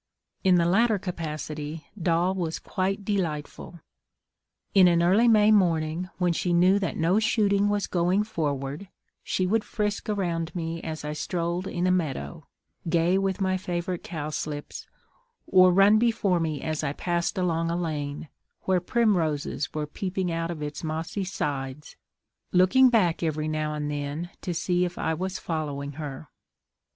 [0.43, 3.81] In the latter capacity Doll was quite delightful.
[4.73, 8.87] In an early May morning, when she knew that no shooting was going forward,
[9.21, 12.47] she would frisk around me as I strolled in a meadow,
[12.89, 14.87] gay with my favourite cowslips,
[15.45, 18.27] or run before me as I passed along a lane,
[18.61, 21.95] where primroses were peeping out of its mossy sides,
[22.51, 26.27] looking back every now and then to see if I was following her.